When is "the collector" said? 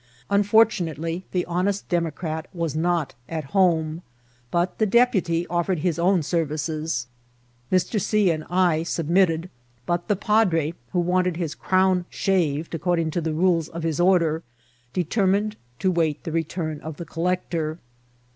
16.97-17.77